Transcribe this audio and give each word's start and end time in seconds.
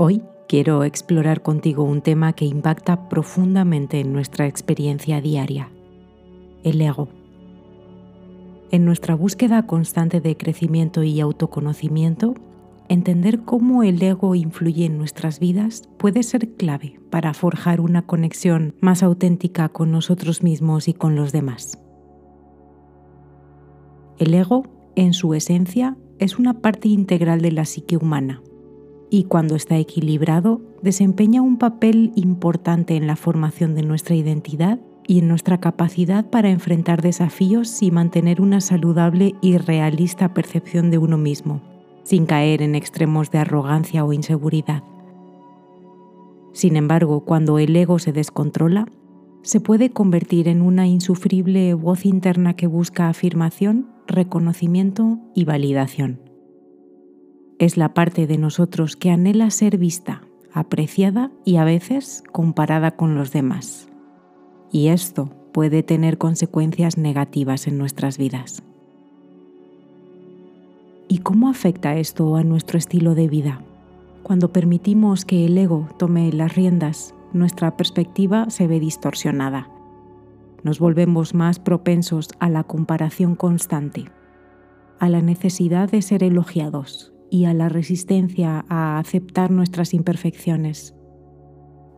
Hoy 0.00 0.22
quiero 0.46 0.84
explorar 0.84 1.42
contigo 1.42 1.82
un 1.82 2.02
tema 2.02 2.32
que 2.32 2.44
impacta 2.44 3.08
profundamente 3.08 3.98
en 3.98 4.12
nuestra 4.12 4.46
experiencia 4.46 5.20
diaria, 5.20 5.72
el 6.62 6.80
ego. 6.80 7.08
En 8.70 8.84
nuestra 8.84 9.16
búsqueda 9.16 9.66
constante 9.66 10.20
de 10.20 10.36
crecimiento 10.36 11.02
y 11.02 11.18
autoconocimiento, 11.18 12.34
entender 12.88 13.40
cómo 13.40 13.82
el 13.82 14.00
ego 14.00 14.36
influye 14.36 14.84
en 14.84 14.98
nuestras 14.98 15.40
vidas 15.40 15.88
puede 15.98 16.22
ser 16.22 16.54
clave 16.54 17.00
para 17.10 17.34
forjar 17.34 17.80
una 17.80 18.02
conexión 18.02 18.76
más 18.80 19.02
auténtica 19.02 19.68
con 19.68 19.90
nosotros 19.90 20.44
mismos 20.44 20.86
y 20.86 20.94
con 20.94 21.16
los 21.16 21.32
demás. 21.32 21.76
El 24.16 24.32
ego, 24.32 24.62
en 24.94 25.12
su 25.12 25.34
esencia, 25.34 25.96
es 26.20 26.38
una 26.38 26.60
parte 26.60 26.86
integral 26.86 27.42
de 27.42 27.50
la 27.50 27.64
psique 27.64 27.96
humana 27.96 28.42
y 29.10 29.24
cuando 29.24 29.56
está 29.56 29.78
equilibrado 29.78 30.60
desempeña 30.82 31.42
un 31.42 31.58
papel 31.58 32.12
importante 32.14 32.96
en 32.96 33.06
la 33.06 33.16
formación 33.16 33.74
de 33.74 33.82
nuestra 33.82 34.14
identidad 34.14 34.78
y 35.06 35.20
en 35.20 35.28
nuestra 35.28 35.58
capacidad 35.58 36.28
para 36.28 36.50
enfrentar 36.50 37.00
desafíos 37.00 37.82
y 37.82 37.90
mantener 37.90 38.40
una 38.40 38.60
saludable 38.60 39.34
y 39.40 39.56
realista 39.56 40.34
percepción 40.34 40.90
de 40.90 40.98
uno 40.98 41.16
mismo, 41.16 41.62
sin 42.04 42.26
caer 42.26 42.60
en 42.60 42.74
extremos 42.74 43.30
de 43.30 43.38
arrogancia 43.38 44.04
o 44.04 44.12
inseguridad. 44.12 44.82
Sin 46.52 46.76
embargo, 46.76 47.24
cuando 47.24 47.58
el 47.58 47.74
ego 47.74 47.98
se 47.98 48.12
descontrola, 48.12 48.86
se 49.42 49.60
puede 49.60 49.90
convertir 49.90 50.48
en 50.48 50.60
una 50.60 50.86
insufrible 50.86 51.72
voz 51.72 52.04
interna 52.04 52.54
que 52.54 52.66
busca 52.66 53.08
afirmación, 53.08 53.88
reconocimiento 54.06 55.18
y 55.34 55.44
validación 55.44 56.27
es 57.58 57.76
la 57.76 57.92
parte 57.92 58.26
de 58.26 58.38
nosotros 58.38 58.96
que 58.96 59.10
anhela 59.10 59.50
ser 59.50 59.78
vista, 59.78 60.22
apreciada 60.52 61.30
y 61.44 61.56
a 61.56 61.64
veces 61.64 62.22
comparada 62.32 62.92
con 62.92 63.16
los 63.16 63.32
demás. 63.32 63.88
Y 64.70 64.88
esto 64.88 65.30
puede 65.52 65.82
tener 65.82 66.18
consecuencias 66.18 66.98
negativas 66.98 67.66
en 67.66 67.78
nuestras 67.78 68.16
vidas. 68.16 68.62
¿Y 71.08 71.18
cómo 71.18 71.48
afecta 71.48 71.96
esto 71.96 72.36
a 72.36 72.44
nuestro 72.44 72.78
estilo 72.78 73.14
de 73.14 73.28
vida? 73.28 73.62
Cuando 74.22 74.52
permitimos 74.52 75.24
que 75.24 75.46
el 75.46 75.56
ego 75.56 75.88
tome 75.98 76.32
las 76.32 76.54
riendas, 76.54 77.14
nuestra 77.32 77.76
perspectiva 77.76 78.50
se 78.50 78.66
ve 78.66 78.78
distorsionada. 78.78 79.68
Nos 80.62 80.78
volvemos 80.78 81.34
más 81.34 81.58
propensos 81.58 82.28
a 82.38 82.50
la 82.50 82.62
comparación 82.62 83.36
constante, 83.36 84.04
a 84.98 85.08
la 85.08 85.22
necesidad 85.22 85.90
de 85.90 86.02
ser 86.02 86.22
elogiados 86.22 87.12
y 87.30 87.44
a 87.44 87.54
la 87.54 87.68
resistencia 87.68 88.64
a 88.68 88.98
aceptar 88.98 89.50
nuestras 89.50 89.94
imperfecciones. 89.94 90.94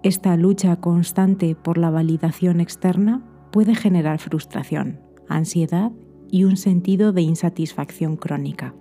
Esta 0.02 0.36
lucha 0.36 0.76
constante 0.76 1.54
por 1.54 1.78
la 1.78 1.90
validación 1.90 2.60
externa 2.60 3.22
puede 3.52 3.74
generar 3.74 4.18
frustración, 4.18 5.00
ansiedad 5.28 5.92
y 6.30 6.44
un 6.44 6.56
sentido 6.56 7.12
de 7.12 7.22
insatisfacción 7.22 8.16
crónica. 8.16 8.74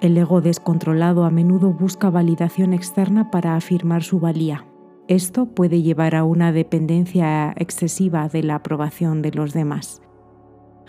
El 0.00 0.16
ego 0.16 0.40
descontrolado 0.40 1.24
a 1.24 1.30
menudo 1.30 1.72
busca 1.72 2.08
validación 2.08 2.72
externa 2.72 3.30
para 3.30 3.54
afirmar 3.54 4.02
su 4.02 4.18
valía. 4.18 4.66
Esto 5.08 5.46
puede 5.46 5.82
llevar 5.82 6.14
a 6.14 6.24
una 6.24 6.52
dependencia 6.52 7.52
excesiva 7.56 8.28
de 8.28 8.42
la 8.42 8.54
aprobación 8.56 9.20
de 9.20 9.32
los 9.32 9.52
demás 9.52 10.00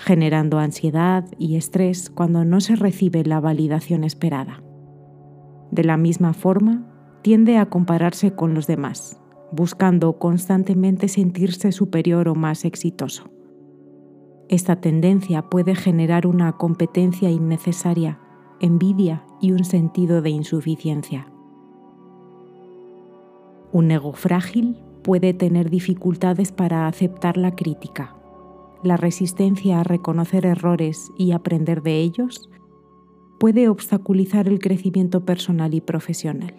generando 0.02 0.58
ansiedad 0.58 1.26
y 1.38 1.58
estrés 1.58 2.10
cuando 2.10 2.44
no 2.44 2.60
se 2.60 2.76
recibe 2.76 3.24
la 3.24 3.40
validación 3.40 4.04
esperada. 4.04 4.64
De 5.70 5.84
la 5.84 5.96
misma 5.96 6.34
forma, 6.34 6.88
tiende 7.22 7.58
a 7.58 7.68
compararse 7.68 8.34
con 8.34 8.56
los 8.56 8.66
demás, 8.66 9.22
buscando 9.52 10.18
constantemente 10.18 11.08
sentirse 11.08 11.72
superior 11.72 12.28
o 12.30 12.36
más 12.36 12.66
exitoso. 12.66 13.30
Esta 14.50 14.82
tendencia 14.82 15.44
puede 15.44 15.76
generar 15.76 16.26
una 16.26 16.54
competencia 16.54 17.30
innecesaria, 17.30 18.20
envidia 18.60 19.24
y 19.40 19.52
un 19.52 19.64
sentido 19.64 20.24
de 20.24 20.32
insuficiencia. 20.32 21.28
Un 23.72 23.92
ego 23.92 24.14
frágil 24.14 24.78
puede 25.04 25.34
tener 25.34 25.70
dificultades 25.70 26.52
para 26.52 26.88
aceptar 26.88 27.38
la 27.38 27.56
crítica, 27.56 28.16
la 28.84 28.98
resistencia 28.98 29.80
a 29.80 29.84
reconocer 29.84 30.46
errores 30.46 31.12
y 31.18 31.32
aprender 31.32 31.82
de 31.84 32.00
ellos 32.00 32.50
puede 33.40 33.70
obstaculizar 33.70 34.48
el 34.48 34.60
crecimiento 34.60 35.26
personal 35.26 35.74
y 35.74 35.82
profesional. 35.82 36.54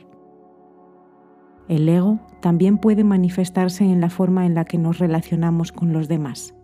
El 1.68 1.88
ego 1.88 2.20
también 2.40 2.78
puede 2.78 3.04
manifestarse 3.04 3.84
en 3.84 4.00
la 4.00 4.10
forma 4.10 4.46
en 4.46 4.54
la 4.54 4.64
que 4.64 4.78
nos 4.78 4.98
relacionamos 4.98 5.72
con 5.72 5.92
los 5.92 6.08
demás. 6.08 6.54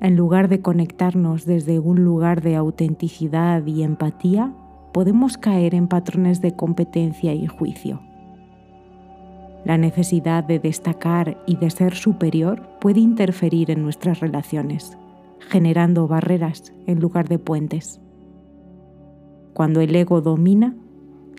En 0.00 0.16
lugar 0.16 0.48
de 0.48 0.60
conectarnos 0.60 1.46
desde 1.46 1.78
un 1.78 2.04
lugar 2.04 2.42
de 2.42 2.56
autenticidad 2.56 3.64
y 3.64 3.82
empatía, 3.82 4.54
podemos 4.92 5.38
caer 5.38 5.74
en 5.74 5.88
patrones 5.88 6.42
de 6.42 6.54
competencia 6.54 7.34
y 7.34 7.46
juicio. 7.46 8.00
La 9.66 9.78
necesidad 9.78 10.44
de 10.44 10.60
destacar 10.60 11.42
y 11.44 11.56
de 11.56 11.70
ser 11.70 11.96
superior 11.96 12.62
puede 12.80 13.00
interferir 13.00 13.72
en 13.72 13.82
nuestras 13.82 14.20
relaciones, 14.20 14.96
generando 15.40 16.06
barreras 16.06 16.72
en 16.86 17.00
lugar 17.00 17.28
de 17.28 17.40
puentes. 17.40 18.00
Cuando 19.54 19.80
el 19.80 19.96
ego 19.96 20.20
domina, 20.20 20.76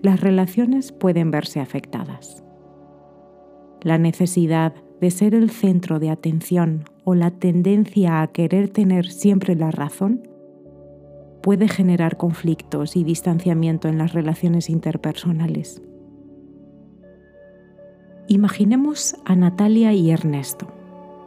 las 0.01 0.19
relaciones 0.19 0.91
pueden 0.91 1.31
verse 1.31 1.61
afectadas. 1.61 2.43
La 3.81 3.97
necesidad 3.97 4.73
de 4.99 5.09
ser 5.09 5.33
el 5.33 5.49
centro 5.49 5.99
de 5.99 6.09
atención 6.09 6.83
o 7.05 7.15
la 7.15 7.31
tendencia 7.31 8.21
a 8.21 8.27
querer 8.27 8.67
tener 8.67 9.09
siempre 9.09 9.55
la 9.55 9.71
razón 9.71 10.27
puede 11.41 11.69
generar 11.69 12.17
conflictos 12.17 12.97
y 12.97 13.05
distanciamiento 13.05 13.87
en 13.87 13.97
las 13.97 14.11
relaciones 14.11 14.69
interpersonales. 14.69 15.81
Imaginemos 18.29 19.15
a 19.23 19.37
Natalia 19.37 19.93
y 19.93 20.11
Ernesto, 20.11 20.67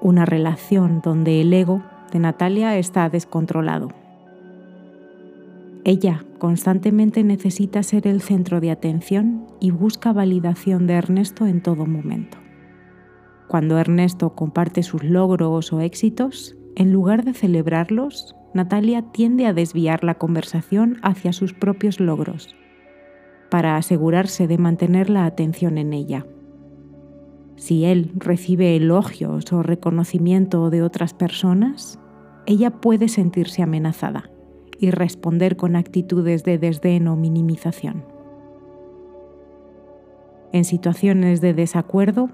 una 0.03 0.27
relación 0.27 1.01
donde 1.03 1.41
el 1.41 1.51
ego 1.55 1.83
de 2.13 2.19
Natalia 2.19 2.77
está 2.77 3.09
descontrolado. 3.09 3.89
Ella 5.85 6.27
constantemente 6.39 7.25
necesita 7.25 7.83
ser 7.83 8.07
el 8.07 8.21
centro 8.21 8.61
de 8.61 8.71
atención 8.71 9.47
y 9.61 9.71
busca 9.71 10.13
validación 10.13 10.87
de 10.87 10.93
Ernesto 10.93 11.47
en 11.47 11.63
todo 11.63 11.87
momento. 11.87 12.37
Cuando 13.49 13.79
Ernesto 13.79 14.35
comparte 14.35 14.83
sus 14.83 15.03
logros 15.03 15.73
o 15.73 15.81
éxitos, 15.81 16.55
en 16.77 16.93
lugar 16.93 17.25
de 17.25 17.33
celebrarlos, 17.33 18.37
Natalia 18.53 19.01
tiende 19.11 19.47
a 19.47 19.55
desviar 19.55 20.05
la 20.05 20.17
conversación 20.17 20.99
hacia 21.03 21.33
sus 21.33 21.55
propios 21.55 21.99
logros, 21.99 22.55
para 23.51 23.77
asegurarse 23.77 24.47
de 24.47 24.59
mantener 24.59 25.09
la 25.09 25.25
atención 25.25 25.79
en 25.79 25.95
ella. 25.95 26.27
Si 27.61 27.85
él 27.85 28.11
recibe 28.15 28.75
elogios 28.75 29.53
o 29.53 29.63
reconocimiento 29.63 30.71
de 30.71 30.83
otras 30.83 31.13
personas, 31.13 31.99
ella 32.47 32.71
puede 32.71 33.07
sentirse 33.09 33.61
amenazada 33.63 34.31
y 34.79 34.91
responder 34.91 35.57
con 35.59 35.77
actitudes 35.77 36.43
de 36.43 36.57
desdén 36.57 37.07
o 37.07 37.17
minimización. 37.17 38.03
En 40.53 40.65
situaciones 40.65 41.43
de 41.43 41.53
desacuerdo, 41.53 42.31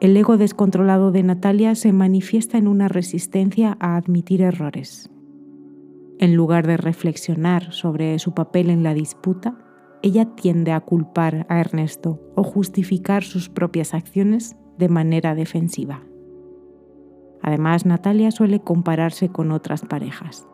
el 0.00 0.16
ego 0.16 0.38
descontrolado 0.38 1.12
de 1.12 1.22
Natalia 1.22 1.76
se 1.76 1.92
manifiesta 1.92 2.58
en 2.58 2.66
una 2.66 2.88
resistencia 2.88 3.76
a 3.78 3.94
admitir 3.94 4.42
errores. 4.42 5.08
En 6.18 6.34
lugar 6.34 6.66
de 6.66 6.78
reflexionar 6.78 7.72
sobre 7.72 8.18
su 8.18 8.34
papel 8.34 8.70
en 8.70 8.82
la 8.82 8.92
disputa, 8.92 9.56
ella 10.02 10.34
tiende 10.34 10.72
a 10.72 10.80
culpar 10.80 11.46
a 11.48 11.60
Ernesto 11.60 12.20
o 12.34 12.42
justificar 12.42 13.22
sus 13.22 13.48
propias 13.48 13.94
acciones 13.94 14.56
de 14.78 14.88
manera 14.88 15.34
defensiva. 15.34 16.02
Además, 17.42 17.84
Natalia 17.84 18.30
suele 18.30 18.60
compararse 18.60 19.28
con 19.28 19.52
otras 19.52 19.82
parejas, 19.82 20.46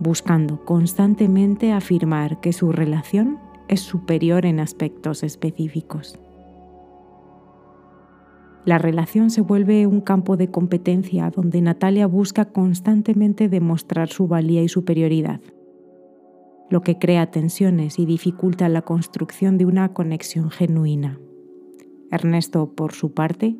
buscando 0.00 0.64
constantemente 0.64 1.72
afirmar 1.72 2.40
que 2.40 2.52
su 2.52 2.72
relación 2.72 3.38
es 3.68 3.80
superior 3.80 4.46
en 4.46 4.60
aspectos 4.60 5.22
específicos. 5.22 6.18
La 8.64 8.78
relación 8.78 9.30
se 9.30 9.42
vuelve 9.42 9.86
un 9.86 10.00
campo 10.00 10.36
de 10.36 10.50
competencia 10.50 11.30
donde 11.30 11.60
Natalia 11.60 12.08
busca 12.08 12.46
constantemente 12.46 13.48
demostrar 13.48 14.08
su 14.08 14.26
valía 14.26 14.60
y 14.60 14.68
superioridad, 14.68 15.40
lo 16.68 16.80
que 16.80 16.98
crea 16.98 17.30
tensiones 17.30 18.00
y 18.00 18.06
dificulta 18.06 18.68
la 18.68 18.82
construcción 18.82 19.56
de 19.56 19.66
una 19.66 19.92
conexión 19.92 20.50
genuina. 20.50 21.20
Ernesto, 22.10 22.72
por 22.74 22.92
su 22.92 23.12
parte, 23.12 23.56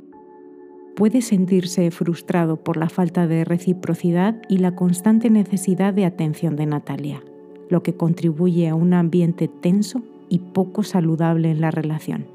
puede 0.97 1.21
sentirse 1.21 1.91
frustrado 1.91 2.57
por 2.57 2.77
la 2.77 2.89
falta 2.89 3.27
de 3.27 3.45
reciprocidad 3.45 4.41
y 4.49 4.59
la 4.59 4.75
constante 4.75 5.31
necesidad 5.31 5.93
de 5.93 6.07
atención 6.07 6.57
de 6.57 6.67
Natalia, 6.67 7.23
lo 7.69 7.83
que 7.83 7.95
contribuye 7.97 8.69
a 8.69 8.75
un 8.75 8.95
ambiente 8.95 9.49
tenso 9.49 10.03
y 10.29 10.39
poco 10.39 10.83
saludable 10.83 11.51
en 11.51 11.61
la 11.61 11.71
relación. 11.71 12.27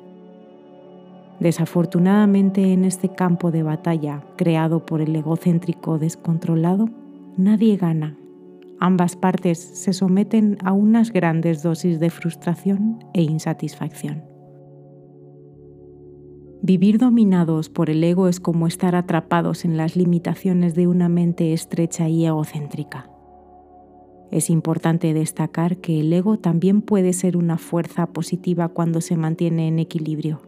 Desafortunadamente 1.40 2.72
en 2.72 2.86
este 2.86 3.10
campo 3.10 3.50
de 3.50 3.64
batalla 3.64 4.24
creado 4.38 4.86
por 4.86 5.02
el 5.02 5.16
egocéntrico 5.16 5.98
descontrolado, 5.98 6.88
nadie 7.36 7.78
gana. 7.78 8.16
Ambas 8.80 9.16
partes 9.16 9.60
se 9.60 9.92
someten 9.92 10.60
a 10.64 10.72
unas 10.72 11.12
grandes 11.12 11.64
dosis 11.64 12.00
de 12.00 12.12
frustración 12.12 13.00
e 13.14 13.24
insatisfacción. 13.24 14.31
Vivir 16.64 17.00
dominados 17.00 17.70
por 17.70 17.90
el 17.90 18.04
ego 18.04 18.28
es 18.28 18.40
como 18.40 18.68
estar 18.68 18.96
atrapados 18.96 19.66
en 19.66 19.78
las 19.78 19.96
limitaciones 19.96 20.76
de 20.76 20.86
una 20.86 21.10
mente 21.10 21.54
estrecha 21.54 22.08
y 22.08 22.28
egocéntrica. 22.28 23.10
Es 24.30 24.52
importante 24.52 25.16
destacar 25.16 25.78
que 25.78 26.02
el 26.02 26.14
ego 26.14 26.38
también 26.38 26.84
puede 26.84 27.14
ser 27.14 27.36
una 27.36 27.58
fuerza 27.58 28.06
positiva 28.06 28.70
cuando 28.70 29.02
se 29.02 29.18
mantiene 29.18 29.68
en 29.68 29.80
equilibrio. 29.80 30.44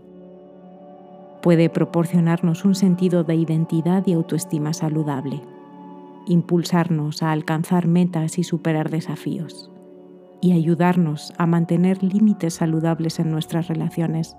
Puede 1.42 1.70
proporcionarnos 1.70 2.64
un 2.64 2.76
sentido 2.76 3.24
de 3.24 3.34
identidad 3.34 4.06
y 4.06 4.14
autoestima 4.14 4.74
saludable, 4.74 5.42
impulsarnos 6.28 7.24
a 7.24 7.32
alcanzar 7.32 7.88
metas 7.88 8.38
y 8.38 8.44
superar 8.44 8.92
desafíos, 8.92 9.72
y 10.42 10.52
ayudarnos 10.52 11.34
a 11.40 11.48
mantener 11.48 12.04
límites 12.04 12.54
saludables 12.54 13.18
en 13.18 13.32
nuestras 13.32 13.68
relaciones. 13.68 14.38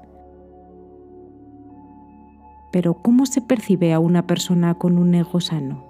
Pero 2.75 2.95
¿cómo 2.95 3.25
se 3.25 3.41
percibe 3.41 3.93
a 3.93 4.01
una 4.01 4.27
persona 4.27 4.75
con 4.75 4.99
un 4.99 5.15
ego 5.15 5.41
sano? 5.41 5.85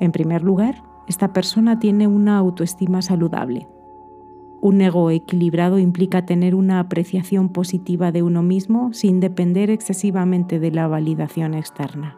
En 0.00 0.10
primer 0.10 0.42
lugar, 0.42 0.82
esta 1.06 1.34
persona 1.34 1.80
tiene 1.80 2.06
una 2.06 2.38
autoestima 2.38 3.02
saludable. 3.02 3.68
Un 4.62 4.80
ego 4.80 5.10
equilibrado 5.10 5.78
implica 5.78 6.24
tener 6.24 6.54
una 6.54 6.80
apreciación 6.80 7.50
positiva 7.50 8.10
de 8.10 8.22
uno 8.22 8.42
mismo 8.42 8.94
sin 8.94 9.20
depender 9.20 9.68
excesivamente 9.68 10.58
de 10.58 10.70
la 10.70 10.88
validación 10.88 11.52
externa. 11.52 12.16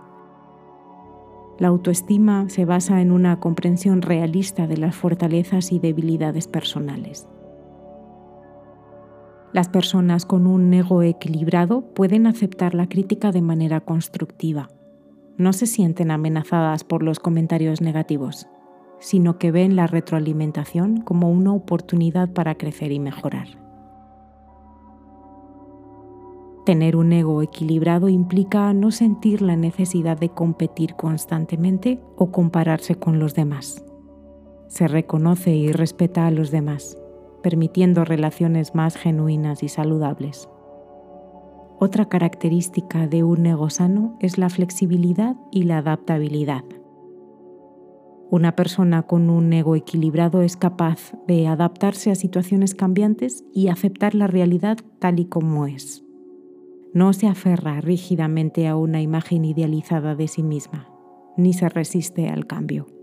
La 1.59 1.67
autoestima 1.67 2.49
se 2.51 2.65
basa 2.67 3.01
en 3.01 3.11
una 3.11 3.41
comprensión 3.41 4.03
realista 4.03 4.69
de 4.69 4.77
las 4.77 4.95
fortalezas 4.95 5.73
y 5.73 5.81
debilidades 5.81 6.47
personales. 6.47 7.27
Las 9.55 9.71
personas 9.71 10.27
con 10.27 10.47
un 10.47 10.75
ego 10.75 11.03
equilibrado 11.03 11.81
pueden 11.95 12.27
aceptar 12.27 12.75
la 12.75 12.91
crítica 12.91 13.33
de 13.33 13.41
manera 13.41 13.81
constructiva. 13.81 14.69
No 15.39 15.55
se 15.55 15.67
sienten 15.67 16.11
amenazadas 16.11 16.85
por 16.85 17.03
los 17.03 17.19
comentarios 17.19 17.81
negativos 17.81 18.47
sino 19.05 19.39
que 19.39 19.51
ven 19.51 19.77
la 19.77 19.87
retroalimentación 19.87 21.03
como 21.03 21.31
una 21.31 21.53
oportunidad 21.53 22.33
para 22.33 22.55
crecer 22.55 22.91
y 22.91 22.99
mejorar. 22.99 23.49
Tener 26.65 26.97
un 26.97 27.13
ego 27.13 27.43
equilibrado 27.43 28.09
implica 28.09 28.73
no 28.73 28.91
sentir 28.91 29.43
la 29.43 29.57
necesidad 29.57 30.19
de 30.19 30.31
competir 30.31 30.95
constantemente 30.95 32.01
o 32.17 32.31
compararse 32.31 32.95
con 32.95 33.19
los 33.19 33.35
demás. 33.35 33.85
Se 34.69 34.89
reconoce 34.89 35.55
y 35.55 35.71
respeta 35.71 36.27
a 36.27 36.31
los 36.31 36.51
demás, 36.51 36.97
permitiendo 37.45 38.07
relaciones 38.07 38.75
más 38.75 38.97
genuinas 38.97 39.63
y 39.63 39.69
saludables. 39.69 40.49
Otra 41.79 42.09
característica 42.09 43.07
de 43.07 43.23
un 43.23 43.45
ego 43.45 43.69
sano 43.69 44.17
es 44.21 44.39
la 44.39 44.49
flexibilidad 44.49 45.37
y 45.53 45.65
la 45.65 45.79
adaptabilidad. 45.79 46.65
Una 48.31 48.57
persona 48.57 49.03
con 49.03 49.29
un 49.29 49.53
ego 49.53 49.77
equilibrado 49.77 50.41
es 50.41 50.57
capaz 50.57 51.13
de 51.29 51.47
adaptarse 51.47 52.11
a 52.11 52.15
situaciones 52.15 52.75
cambiantes 52.75 53.45
y 53.53 53.69
aceptar 53.69 54.15
la 54.15 54.27
realidad 54.27 54.79
tal 54.99 55.21
y 55.21 55.27
como 55.27 55.67
es. 55.67 56.03
No 56.95 57.13
se 57.13 57.27
aferra 57.27 57.79
rígidamente 57.83 58.69
a 58.69 58.77
una 58.77 59.03
imagen 59.03 59.45
idealizada 59.45 60.15
de 60.15 60.29
sí 60.29 60.43
misma, 60.43 60.89
ni 61.37 61.53
se 61.53 61.69
resiste 61.69 62.31
al 62.31 62.47
cambio. 62.47 62.94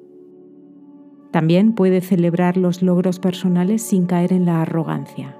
También 1.31 1.74
puede 1.74 2.01
celebrar 2.01 2.57
los 2.57 2.81
logros 2.81 3.19
personales 3.19 3.81
sin 3.81 4.06
caer 4.06 4.33
en 4.33 4.45
la 4.45 4.62
arrogancia. 4.62 5.36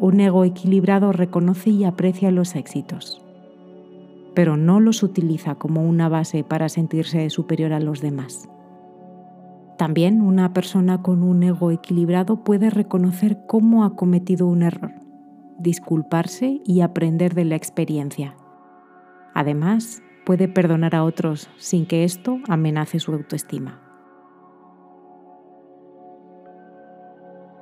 Un 0.00 0.18
ego 0.18 0.44
equilibrado 0.44 1.12
reconoce 1.12 1.70
y 1.70 1.84
aprecia 1.84 2.32
los 2.32 2.56
éxitos, 2.56 3.24
pero 4.34 4.56
no 4.56 4.80
los 4.80 5.02
utiliza 5.02 5.54
como 5.54 5.86
una 5.86 6.08
base 6.08 6.42
para 6.42 6.68
sentirse 6.68 7.30
superior 7.30 7.72
a 7.72 7.80
los 7.80 8.00
demás. 8.00 8.48
También 9.78 10.20
una 10.20 10.52
persona 10.52 11.00
con 11.00 11.22
un 11.22 11.42
ego 11.42 11.70
equilibrado 11.70 12.42
puede 12.42 12.68
reconocer 12.68 13.38
cómo 13.46 13.84
ha 13.84 13.94
cometido 13.94 14.46
un 14.46 14.62
error, 14.62 14.92
disculparse 15.58 16.60
y 16.64 16.80
aprender 16.80 17.34
de 17.34 17.44
la 17.44 17.56
experiencia. 17.56 18.34
Además, 19.32 20.02
puede 20.26 20.48
perdonar 20.48 20.96
a 20.96 21.04
otros 21.04 21.48
sin 21.56 21.86
que 21.86 22.04
esto 22.04 22.38
amenace 22.48 22.98
su 22.98 23.12
autoestima. 23.12 23.89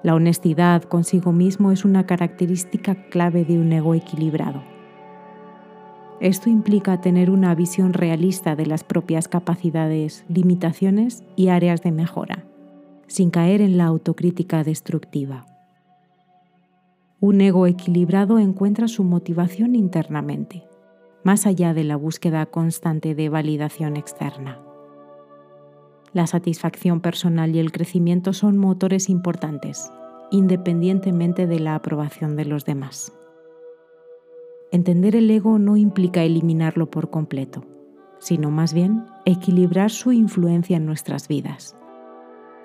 La 0.02 0.14
honestidad 0.14 0.84
consigo 0.84 1.32
mismo 1.32 1.72
es 1.72 1.84
una 1.84 2.06
característica 2.06 2.94
clave 3.08 3.44
de 3.44 3.58
un 3.58 3.72
ego 3.72 3.94
equilibrado. 3.94 4.62
Esto 6.20 6.50
implica 6.50 7.00
tener 7.00 7.30
una 7.30 7.54
visión 7.54 7.92
realista 7.92 8.54
de 8.54 8.66
las 8.66 8.84
propias 8.84 9.28
capacidades, 9.28 10.24
limitaciones 10.28 11.24
y 11.36 11.48
áreas 11.48 11.82
de 11.82 11.92
mejora, 11.92 12.44
sin 13.06 13.30
caer 13.30 13.60
en 13.60 13.76
la 13.76 13.86
autocrítica 13.86 14.62
destructiva. 14.62 15.46
Un 17.20 17.40
ego 17.40 17.66
equilibrado 17.66 18.38
encuentra 18.38 18.86
su 18.86 19.02
motivación 19.02 19.74
internamente, 19.74 20.64
más 21.24 21.46
allá 21.46 21.74
de 21.74 21.82
la 21.82 21.96
búsqueda 21.96 22.46
constante 22.46 23.16
de 23.16 23.28
validación 23.28 23.96
externa. 23.96 24.67
La 26.18 26.26
satisfacción 26.26 26.98
personal 27.00 27.54
y 27.54 27.60
el 27.60 27.70
crecimiento 27.70 28.32
son 28.32 28.58
motores 28.58 29.08
importantes, 29.08 29.92
independientemente 30.32 31.46
de 31.46 31.60
la 31.60 31.76
aprobación 31.76 32.34
de 32.34 32.44
los 32.44 32.64
demás. 32.64 33.12
Entender 34.72 35.14
el 35.14 35.30
ego 35.30 35.60
no 35.60 35.76
implica 35.76 36.24
eliminarlo 36.24 36.90
por 36.90 37.10
completo, 37.10 37.64
sino 38.18 38.50
más 38.50 38.74
bien 38.74 39.04
equilibrar 39.26 39.92
su 39.92 40.10
influencia 40.10 40.76
en 40.76 40.86
nuestras 40.86 41.28
vidas. 41.28 41.76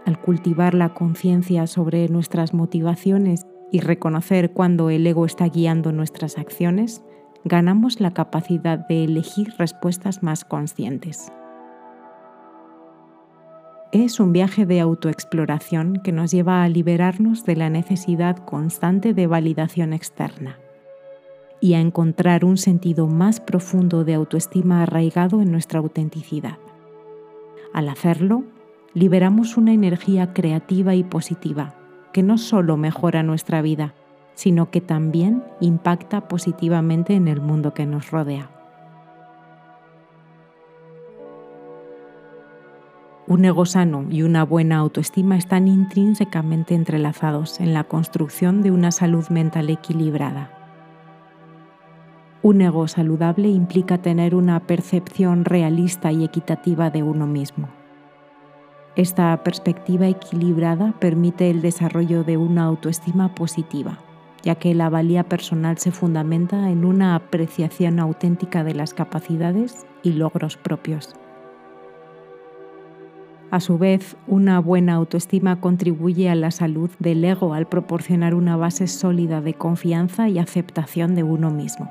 Al 0.08 0.20
cultivar 0.20 0.74
la 0.74 0.96
conciencia 0.96 1.68
sobre 1.68 2.10
nuestras 2.10 2.56
motivaciones 2.56 3.46
y 3.72 3.82
reconocer 3.82 4.54
cuando 4.54 4.90
el 4.90 5.06
ego 5.06 5.28
está 5.28 5.48
guiando 5.48 5.92
nuestras 5.92 6.40
acciones, 6.40 7.04
ganamos 7.46 8.00
la 8.00 8.16
capacidad 8.16 8.80
de 8.88 9.04
elegir 9.04 9.54
respuestas 9.60 10.24
más 10.24 10.44
conscientes. 10.44 11.32
Es 13.94 14.20
un 14.20 14.34
viaje 14.34 14.66
de 14.66 14.80
autoexploración 14.80 16.02
que 16.04 16.12
nos 16.12 16.32
lleva 16.32 16.64
a 16.64 16.68
liberarnos 16.68 17.46
de 17.46 17.56
la 17.56 17.70
necesidad 17.70 18.38
constante 18.38 19.14
de 19.14 19.28
validación 19.28 19.94
externa 19.94 20.58
y 21.62 21.76
a 21.76 21.80
encontrar 21.80 22.44
un 22.44 22.58
sentido 22.58 23.06
más 23.06 23.40
profundo 23.40 24.04
de 24.04 24.16
autoestima 24.16 24.82
arraigado 24.82 25.44
en 25.44 25.52
nuestra 25.52 25.78
autenticidad. 25.78 26.58
Al 27.72 27.88
hacerlo, 27.88 28.46
liberamos 28.96 29.58
una 29.58 29.74
energía 29.74 30.34
creativa 30.34 30.96
y 30.96 31.04
positiva 31.04 31.76
que 32.14 32.24
no 32.24 32.40
solo 32.40 32.78
mejora 32.78 33.22
nuestra 33.22 33.62
vida, 33.62 33.94
sino 34.34 34.72
que 34.72 34.82
también 34.82 35.44
impacta 35.60 36.28
positivamente 36.28 37.14
en 37.14 37.28
el 37.28 37.42
mundo 37.42 37.76
que 37.76 37.86
nos 37.86 38.10
rodea. 38.10 38.63
Un 43.34 43.46
ego 43.46 43.66
sano 43.66 44.06
y 44.12 44.22
una 44.22 44.46
buena 44.46 44.78
autoestima 44.78 45.36
están 45.38 45.68
intrínsecamente 45.68 46.76
entrelazados 46.76 47.60
en 47.60 47.74
la 47.74 47.84
construcción 47.84 48.62
de 48.62 48.70
una 48.70 48.92
salud 48.92 49.28
mental 49.30 49.72
equilibrada. 49.72 50.52
Un 52.44 52.62
ego 52.62 52.88
saludable 52.88 53.50
implica 53.50 53.98
tener 53.98 54.36
una 54.36 54.60
percepción 54.60 55.46
realista 55.46 56.12
y 56.12 56.24
equitativa 56.24 56.92
de 56.92 57.02
uno 57.02 57.26
mismo. 57.26 57.70
Esta 58.96 59.44
perspectiva 59.44 60.08
equilibrada 60.08 60.94
permite 61.00 61.50
el 61.50 61.64
desarrollo 61.64 62.24
de 62.24 62.38
una 62.38 62.66
autoestima 62.66 63.34
positiva, 63.34 63.98
ya 64.44 64.54
que 64.54 64.76
la 64.76 64.92
valía 64.92 65.24
personal 65.24 65.80
se 65.80 65.90
fundamenta 65.90 66.70
en 66.70 66.86
una 66.86 67.16
apreciación 67.16 68.00
auténtica 68.00 68.64
de 68.64 68.76
las 68.76 68.94
capacidades 68.94 69.88
y 70.04 70.14
logros 70.14 70.56
propios. 70.56 71.16
A 73.54 73.60
su 73.60 73.78
vez, 73.78 74.18
una 74.26 74.60
buena 74.60 74.96
autoestima 74.96 75.60
contribuye 75.60 76.28
a 76.28 76.34
la 76.34 76.50
salud 76.50 76.90
del 76.98 77.24
ego 77.24 77.54
al 77.54 77.68
proporcionar 77.68 78.34
una 78.34 78.58
base 78.58 78.88
sólida 78.88 79.42
de 79.42 79.54
confianza 79.54 80.28
y 80.28 80.40
aceptación 80.40 81.14
de 81.14 81.22
uno 81.22 81.52
mismo. 81.52 81.88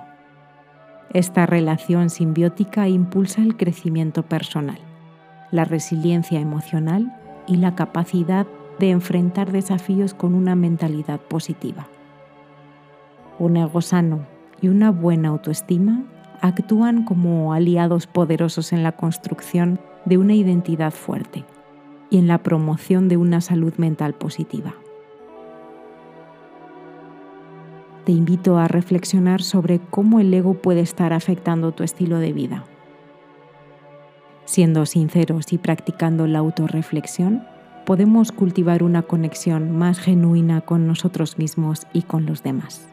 Esta 1.12 1.46
relación 1.46 2.10
simbiótica 2.10 2.88
impulsa 2.88 3.42
el 3.42 3.56
crecimiento 3.56 4.24
personal, 4.24 4.80
la 5.52 5.64
resiliencia 5.64 6.40
emocional 6.40 7.16
y 7.46 7.58
la 7.58 7.76
capacidad 7.76 8.48
de 8.80 8.90
enfrentar 8.90 9.52
desafíos 9.52 10.14
con 10.14 10.34
una 10.34 10.56
mentalidad 10.56 11.20
positiva. 11.20 11.86
Un 13.38 13.56
ego 13.56 13.82
sano 13.82 14.26
y 14.60 14.66
una 14.66 14.90
buena 14.90 15.28
autoestima 15.28 16.02
actúan 16.40 17.04
como 17.04 17.52
aliados 17.52 18.08
poderosos 18.08 18.72
en 18.72 18.82
la 18.82 18.90
construcción 18.90 19.78
de 20.04 20.18
una 20.18 20.34
identidad 20.34 20.90
fuerte 20.90 21.44
y 22.12 22.18
en 22.18 22.28
la 22.28 22.42
promoción 22.42 23.08
de 23.08 23.16
una 23.16 23.40
salud 23.40 23.72
mental 23.78 24.12
positiva. 24.12 24.74
Te 28.04 28.12
invito 28.12 28.58
a 28.58 28.68
reflexionar 28.68 29.40
sobre 29.40 29.78
cómo 29.78 30.20
el 30.20 30.32
ego 30.34 30.52
puede 30.52 30.80
estar 30.80 31.14
afectando 31.14 31.72
tu 31.72 31.84
estilo 31.84 32.18
de 32.18 32.34
vida. 32.34 32.64
Siendo 34.44 34.84
sinceros 34.84 35.54
y 35.54 35.58
practicando 35.58 36.26
la 36.26 36.40
autorreflexión, 36.40 37.46
podemos 37.86 38.30
cultivar 38.30 38.82
una 38.82 39.00
conexión 39.00 39.74
más 39.74 39.98
genuina 39.98 40.60
con 40.60 40.86
nosotros 40.86 41.38
mismos 41.38 41.86
y 41.94 42.02
con 42.02 42.26
los 42.26 42.42
demás. 42.42 42.86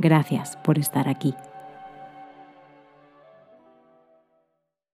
Gracias 0.00 0.56
por 0.64 0.80
estar 0.80 1.08
aquí. 1.08 1.32